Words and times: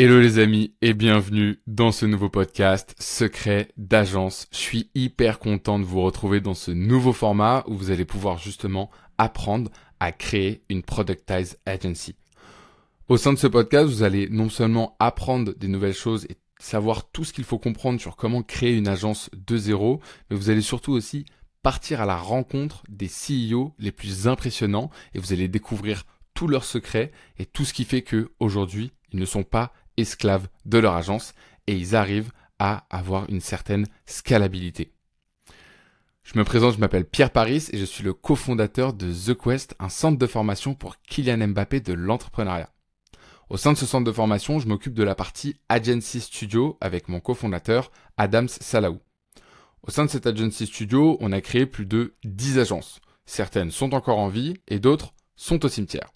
Hello 0.00 0.20
les 0.20 0.38
amis 0.38 0.74
et 0.80 0.94
bienvenue 0.94 1.58
dans 1.66 1.90
ce 1.90 2.06
nouveau 2.06 2.28
podcast 2.28 2.94
Secret 3.00 3.72
d'agence. 3.76 4.46
Je 4.52 4.58
suis 4.58 4.90
hyper 4.94 5.40
content 5.40 5.80
de 5.80 5.84
vous 5.84 6.02
retrouver 6.02 6.40
dans 6.40 6.54
ce 6.54 6.70
nouveau 6.70 7.12
format 7.12 7.64
où 7.66 7.74
vous 7.74 7.90
allez 7.90 8.04
pouvoir 8.04 8.38
justement 8.38 8.92
apprendre 9.18 9.72
à 9.98 10.12
créer 10.12 10.62
une 10.68 10.84
productize 10.84 11.58
agency. 11.66 12.14
Au 13.08 13.16
sein 13.16 13.32
de 13.32 13.38
ce 13.38 13.48
podcast, 13.48 13.88
vous 13.88 14.04
allez 14.04 14.28
non 14.28 14.48
seulement 14.48 14.94
apprendre 15.00 15.52
des 15.54 15.66
nouvelles 15.66 15.94
choses 15.94 16.26
et 16.26 16.36
savoir 16.60 17.10
tout 17.10 17.24
ce 17.24 17.32
qu'il 17.32 17.42
faut 17.42 17.58
comprendre 17.58 18.00
sur 18.00 18.14
comment 18.14 18.44
créer 18.44 18.76
une 18.76 18.86
agence 18.86 19.30
de 19.34 19.56
zéro, 19.56 20.00
mais 20.30 20.36
vous 20.36 20.48
allez 20.48 20.62
surtout 20.62 20.92
aussi 20.92 21.24
partir 21.64 22.00
à 22.00 22.06
la 22.06 22.18
rencontre 22.18 22.84
des 22.88 23.08
CEO 23.08 23.74
les 23.80 23.90
plus 23.90 24.28
impressionnants 24.28 24.90
et 25.12 25.18
vous 25.18 25.32
allez 25.32 25.48
découvrir 25.48 26.04
tous 26.34 26.46
leurs 26.46 26.62
secrets 26.62 27.10
et 27.40 27.46
tout 27.46 27.64
ce 27.64 27.74
qui 27.74 27.82
fait 27.82 28.02
que 28.02 28.30
aujourd'hui 28.38 28.92
ils 29.12 29.18
ne 29.18 29.26
sont 29.26 29.42
pas 29.42 29.72
esclaves 29.98 30.48
de 30.64 30.78
leur 30.78 30.94
agence 30.94 31.34
et 31.66 31.74
ils 31.74 31.94
arrivent 31.94 32.32
à 32.58 32.86
avoir 32.90 33.28
une 33.28 33.40
certaine 33.40 33.86
scalabilité. 34.06 34.92
Je 36.22 36.38
me 36.38 36.44
présente, 36.44 36.74
je 36.74 36.78
m'appelle 36.80 37.06
Pierre 37.06 37.30
Paris 37.30 37.68
et 37.72 37.78
je 37.78 37.84
suis 37.84 38.04
le 38.04 38.12
cofondateur 38.12 38.92
de 38.92 39.10
The 39.12 39.34
Quest, 39.34 39.74
un 39.78 39.88
centre 39.88 40.18
de 40.18 40.26
formation 40.26 40.74
pour 40.74 41.00
Kylian 41.00 41.48
Mbappé 41.48 41.80
de 41.80 41.94
l'entrepreneuriat. 41.94 42.70
Au 43.48 43.56
sein 43.56 43.72
de 43.72 43.78
ce 43.78 43.86
centre 43.86 44.04
de 44.04 44.12
formation, 44.12 44.58
je 44.58 44.68
m'occupe 44.68 44.92
de 44.92 45.02
la 45.02 45.14
partie 45.14 45.56
Agency 45.70 46.20
Studio 46.20 46.76
avec 46.82 47.08
mon 47.08 47.20
cofondateur 47.20 47.90
Adams 48.18 48.48
Salaou. 48.48 48.98
Au 49.82 49.90
sein 49.90 50.04
de 50.04 50.10
cette 50.10 50.26
Agency 50.26 50.66
Studio, 50.66 51.16
on 51.20 51.32
a 51.32 51.40
créé 51.40 51.64
plus 51.64 51.86
de 51.86 52.14
10 52.24 52.58
agences. 52.58 53.00
Certaines 53.24 53.70
sont 53.70 53.94
encore 53.94 54.18
en 54.18 54.28
vie 54.28 54.54
et 54.68 54.80
d'autres 54.80 55.14
sont 55.34 55.64
au 55.64 55.68
cimetière. 55.68 56.10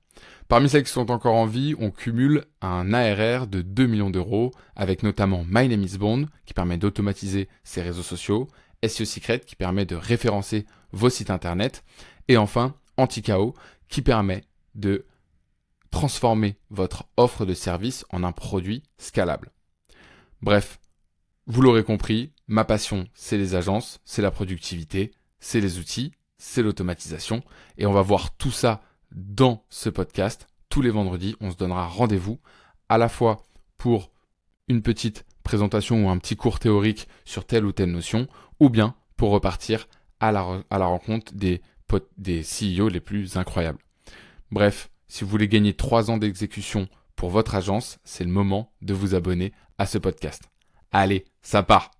Parmi 0.49 0.69
celles 0.69 0.85
qui 0.85 0.93
sont 0.93 1.11
encore 1.11 1.35
en 1.35 1.47
vie, 1.47 1.75
on 1.79 1.91
cumule 1.91 2.45
un 2.61 2.93
ARR 2.93 3.47
de 3.47 3.63
2 3.63 3.87
millions 3.87 4.11
d'euros, 4.11 4.51
avec 4.77 5.03
notamment 5.03 5.45
My 5.49 5.69
Name 5.69 5.83
is 5.83 5.97
Bond, 5.99 6.27
qui 6.45 6.55
permet 6.55 6.77
d'automatiser 6.77 7.49
ses 7.65 7.83
réseaux 7.83 8.03
sociaux, 8.03 8.49
SEO 8.87 9.05
Secret, 9.05 9.41
qui 9.41 9.57
permet 9.57 9.87
de 9.87 9.97
référencer 9.97 10.67
vos 10.93 11.09
sites 11.09 11.31
internet, 11.31 11.85
et 12.29 12.37
enfin 12.37 12.75
Anticao, 12.97 13.55
qui 13.89 14.03
permet 14.03 14.45
de 14.75 15.07
transformer 15.91 16.57
votre 16.71 17.05
offre 17.17 17.47
de 17.47 17.55
service 17.55 18.05
en 18.11 18.25
un 18.25 18.33
produit 18.33 18.83
scalable. 18.99 19.53
Bref, 20.41 20.81
vous 21.47 21.63
l'aurez 21.63 21.85
compris, 21.85 22.33
ma 22.47 22.65
passion, 22.65 23.07
c'est 23.15 23.39
les 23.39 23.55
agences, 23.55 24.01
c'est 24.05 24.23
la 24.23 24.31
productivité, 24.31 25.13
c'est 25.41 25.61
les 25.61 25.79
outils, 25.79 26.13
c'est 26.39 26.63
l'automatisation, 26.63 27.43
et 27.79 27.87
on 27.87 27.93
va 27.93 28.03
voir 28.03 28.37
tout 28.37 28.51
ça 28.51 28.83
dans 29.15 29.65
ce 29.69 29.89
podcast. 29.89 30.47
Tous 30.69 30.83
les 30.83 30.91
vendredis, 30.91 31.37
on 31.41 31.51
se 31.51 31.57
donnera 31.57 31.87
rendez-vous 31.87 32.41
à 32.89 32.99
la 32.99 33.09
fois 33.09 33.43
pour 33.79 34.11
une 34.69 34.83
petite 34.83 35.25
présentation 35.43 36.07
ou 36.07 36.09
un 36.09 36.19
petit 36.19 36.37
cours 36.37 36.59
théorique 36.59 37.09
sur 37.25 37.45
telle 37.45 37.65
ou 37.65 37.73
telle 37.73 37.91
notion, 37.91 38.29
ou 38.61 38.71
bien 38.71 38.95
pour 39.17 39.31
repartir 39.31 39.89
à 40.21 40.31
la, 40.31 40.87
rencontre 40.87 41.35
des, 41.35 41.63
des 42.17 42.43
CEO 42.43 42.89
les 42.89 43.01
plus 43.01 43.37
incroyables. 43.37 43.81
Bref, 44.51 44.91
si 45.09 45.25
vous 45.25 45.31
voulez 45.31 45.49
gagner 45.49 45.75
3 45.75 46.11
ans 46.11 46.17
d'exécution 46.17 46.89
pour 47.17 47.31
votre 47.31 47.55
agence, 47.55 47.99
c'est 48.05 48.25
le 48.25 48.31
moment 48.31 48.73
de 48.83 48.95
vous 48.95 49.15
abonner 49.15 49.53
à 49.79 49.87
ce 49.87 49.99
podcast. 49.99 50.45
Allez, 50.93 51.25
ça 51.43 51.63
part 51.63 51.91